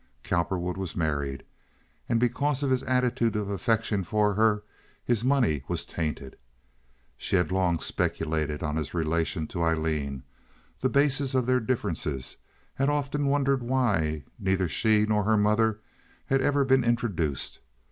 Cowperwood 0.23 0.77
was 0.77 0.95
married, 0.97 1.43
and 2.09 2.19
because 2.19 2.63
of 2.63 2.71
his 2.71 2.81
attitude 2.85 3.35
of 3.35 3.51
affection 3.51 4.03
for 4.03 4.33
her 4.33 4.63
his 5.05 5.23
money 5.23 5.61
was 5.67 5.85
tainted. 5.85 6.39
She 7.17 7.35
had 7.35 7.51
long 7.51 7.77
speculated 7.77 8.63
on 8.63 8.77
his 8.77 8.95
relation 8.95 9.45
to 9.49 9.61
Aileen, 9.61 10.23
the 10.79 10.89
basis 10.89 11.35
of 11.35 11.45
their 11.45 11.59
differences, 11.59 12.37
had 12.73 12.89
often 12.89 13.27
wondered 13.27 13.61
why 13.61 14.23
neither 14.39 14.67
she 14.67 15.05
nor 15.07 15.23
her 15.25 15.37
mother 15.37 15.79
had 16.25 16.41
ever 16.41 16.65
been 16.65 16.83
introduced. 16.83 17.59